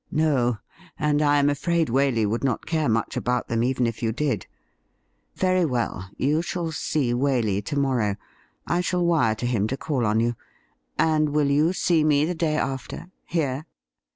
[0.25, 0.57] 'No,
[0.97, 4.47] and I am afraid Waley would not care much about them even if you did.
[5.35, 8.15] Very well, you shall see Waley to morrow;
[8.65, 10.33] I shall wire to him to call on you—
[10.97, 13.67] and will you see me the day after— here